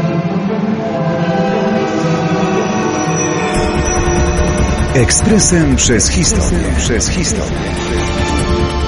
Ekspresem 4.98 5.76
przez 5.76 6.10
historię. 6.10 6.64
Przez 6.78 7.10
historię. 7.10 7.58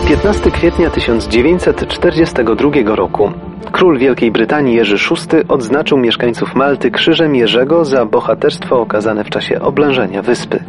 15 0.08 0.52
kwietnia 0.52 0.90
1942 0.90 2.96
roku. 2.96 3.32
Król 3.72 4.00
Wielkiej 4.00 4.32
Brytanii 4.32 4.76
Jerzy 4.76 4.96
VI 4.96 5.48
odznaczył 5.48 5.98
mieszkańców 5.98 6.56
Malty 6.56 6.92
krzyżem 6.92 7.36
Jerzego 7.36 7.86
za 7.86 8.06
bohaterstwo 8.06 8.82
okazane 8.82 9.24
w 9.24 9.30
czasie 9.30 9.62
oblężenia 9.62 10.22
wyspy. 10.22 10.64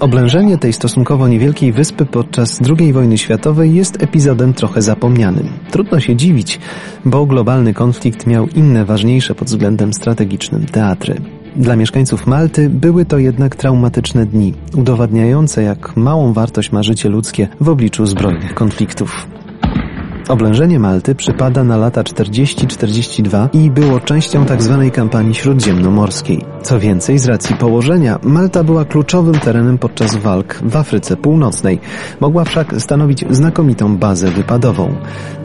Oblężenie 0.00 0.58
tej 0.58 0.72
stosunkowo 0.72 1.28
niewielkiej 1.28 1.72
wyspy 1.72 2.06
podczas 2.06 2.60
II 2.78 2.92
wojny 2.92 3.18
światowej 3.18 3.74
jest 3.74 4.02
epizodem 4.02 4.54
trochę 4.54 4.82
zapomnianym. 4.82 5.48
Trudno 5.70 6.00
się 6.00 6.16
dziwić, 6.16 6.60
bo 7.04 7.26
globalny 7.26 7.74
konflikt 7.74 8.26
miał 8.26 8.48
inne 8.48 8.84
ważniejsze 8.84 9.34
pod 9.34 9.48
względem 9.48 9.92
strategicznym 9.92 10.66
teatry. 10.66 11.39
Dla 11.56 11.76
mieszkańców 11.76 12.26
Malty 12.26 12.68
były 12.68 13.04
to 13.04 13.18
jednak 13.18 13.56
traumatyczne 13.56 14.26
dni, 14.26 14.54
udowadniające 14.74 15.62
jak 15.62 15.96
małą 15.96 16.32
wartość 16.32 16.72
ma 16.72 16.82
życie 16.82 17.08
ludzkie 17.08 17.48
w 17.60 17.68
obliczu 17.68 18.06
zbrojnych 18.06 18.54
konfliktów. 18.54 19.26
Oblężenie 20.28 20.78
Malty 20.78 21.14
przypada 21.14 21.64
na 21.64 21.76
lata 21.76 22.02
40-42 22.02 23.48
i 23.52 23.70
było 23.70 24.00
częścią 24.00 24.46
tzw. 24.46 24.78
Tak 24.84 24.94
kampanii 24.94 25.34
śródziemnomorskiej. 25.34 26.44
Co 26.62 26.80
więcej, 26.80 27.18
z 27.18 27.26
racji 27.26 27.56
położenia, 27.56 28.18
Malta 28.22 28.64
była 28.64 28.84
kluczowym 28.84 29.34
terenem 29.34 29.78
podczas 29.78 30.16
walk 30.16 30.60
w 30.64 30.76
Afryce 30.76 31.16
Północnej. 31.16 31.80
Mogła 32.20 32.44
wszak 32.44 32.74
stanowić 32.78 33.24
znakomitą 33.30 33.96
bazę 33.96 34.30
wypadową. 34.30 34.94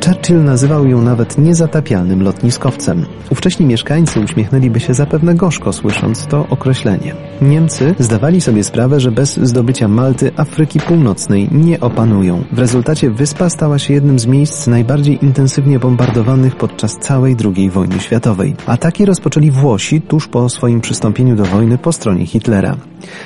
Churchill 0.05 0.43
nazywał 0.43 0.87
ją 0.87 1.01
nawet 1.01 1.37
niezatapialnym 1.37 2.23
lotniskowcem. 2.23 3.05
Ówcześni 3.29 3.65
mieszkańcy 3.65 4.19
uśmiechnęliby 4.19 4.79
się 4.79 4.93
zapewne 4.93 5.35
gorzko 5.35 5.73
słysząc 5.73 6.25
to 6.25 6.47
określenie. 6.49 7.15
Niemcy 7.41 7.95
zdawali 7.99 8.41
sobie 8.41 8.63
sprawę, 8.63 8.99
że 8.99 9.11
bez 9.11 9.37
zdobycia 9.37 9.87
Malty 9.87 10.31
Afryki 10.37 10.79
Północnej 10.79 11.49
nie 11.51 11.79
opanują. 11.79 12.43
W 12.51 12.59
rezultacie 12.59 13.09
wyspa 13.09 13.49
stała 13.49 13.79
się 13.79 13.93
jednym 13.93 14.19
z 14.19 14.25
miejsc 14.25 14.67
najbardziej 14.67 15.25
intensywnie 15.25 15.79
bombardowanych 15.79 16.55
podczas 16.55 16.97
całej 16.97 17.35
II 17.55 17.69
wojny 17.69 17.99
światowej. 17.99 18.55
Ataki 18.65 19.05
rozpoczęli 19.05 19.51
Włosi 19.51 20.01
tuż 20.01 20.27
po 20.27 20.49
swoim 20.49 20.81
przystąpieniu 20.81 21.04
do 21.13 21.45
wojny 21.45 21.77
po 21.77 21.93
stronie 21.93 22.25
Hitlera. 22.25 22.77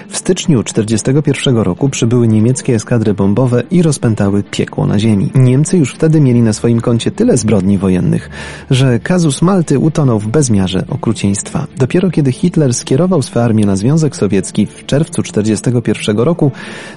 W 0.09 0.17
styczniu 0.17 0.63
1941 0.63 1.57
roku 1.57 1.89
przybyły 1.89 2.27
niemieckie 2.27 2.75
eskadry 2.75 3.13
bombowe 3.13 3.63
i 3.71 3.81
rozpętały 3.81 4.43
piekło 4.43 4.85
na 4.85 4.99
ziemi. 4.99 5.31
Niemcy 5.35 5.77
już 5.77 5.93
wtedy 5.93 6.21
mieli 6.21 6.41
na 6.41 6.53
swoim 6.53 6.81
koncie 6.81 7.11
tyle 7.11 7.37
zbrodni 7.37 7.77
wojennych, 7.77 8.29
że 8.69 8.99
kazus 8.99 9.41
Malty 9.41 9.79
utonął 9.79 10.19
w 10.19 10.27
bezmiarze 10.27 10.85
okrucieństwa. 10.89 11.67
Dopiero 11.77 12.11
kiedy 12.11 12.31
Hitler 12.31 12.73
skierował 12.73 13.21
swe 13.21 13.43
armię 13.43 13.65
na 13.65 13.75
Związek 13.75 14.15
Sowiecki 14.15 14.65
w 14.65 14.85
czerwcu 14.85 15.23
1941 15.23 16.17
roku, 16.17 16.51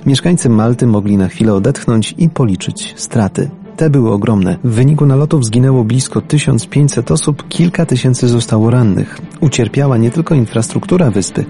mieszkańcy 0.06 0.48
Malty 0.48 0.86
mogli 0.86 1.16
na 1.16 1.28
chwilę 1.28 1.54
odetchnąć 1.54 2.14
i 2.18 2.28
policzyć 2.28 2.94
straty. 2.96 3.61
Te 3.82 3.90
były 3.90 4.12
ogromne. 4.12 4.58
W 4.64 4.70
wyniku 4.70 5.06
nalotów 5.06 5.44
zginęło 5.44 5.84
blisko 5.84 6.20
1500 6.20 7.10
osób, 7.10 7.48
kilka 7.48 7.86
tysięcy 7.86 8.28
zostało 8.28 8.70
rannych. 8.70 9.18
Ucierpiała 9.40 9.96
nie 9.96 10.10
tylko 10.10 10.34
infrastruktura 10.34 11.10
wyspy, 11.10 11.44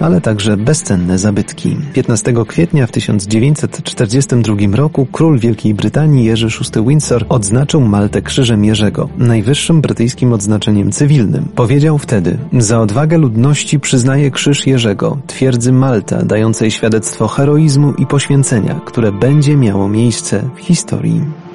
ale 0.00 0.20
także 0.20 0.56
bezcenne 0.56 1.18
zabytki. 1.18 1.76
15 1.92 2.34
kwietnia 2.48 2.86
w 2.86 2.90
1942 2.90 4.54
roku 4.72 5.06
król 5.12 5.38
Wielkiej 5.38 5.74
Brytanii 5.74 6.24
Jerzy 6.24 6.48
VI 6.48 6.88
Windsor 6.88 7.24
odznaczył 7.28 7.80
Maltę 7.80 8.22
Krzyżem 8.22 8.64
Jerzego, 8.64 9.08
najwyższym 9.18 9.80
brytyjskim 9.80 10.32
odznaczeniem 10.32 10.92
cywilnym. 10.92 11.48
Powiedział 11.54 11.98
wtedy: 11.98 12.38
Za 12.52 12.80
odwagę 12.80 13.18
ludności 13.18 13.80
przyznaję 13.80 14.30
Krzyż 14.30 14.66
Jerzego, 14.66 15.18
twierdzy 15.26 15.72
Malta, 15.72 16.22
dającej 16.24 16.70
świadectwo 16.70 17.28
heroizmu 17.28 17.92
i 17.92 18.06
poświęcenia, 18.06 18.80
które 18.84 19.12
będzie 19.12 19.56
miało 19.56 19.88
miejsce 19.88 20.42
w 20.56 20.60
historii. 20.60 21.45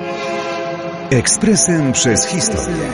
Ekspresem 1.11 1.91
przez 1.91 2.25
historię. 2.25 2.89